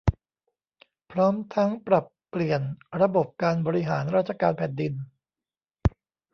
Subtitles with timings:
[1.11, 2.61] พร้อมทั้งปรับเปลี่ยน
[3.01, 4.93] ระบบการบริหารราชการแผ่นดิน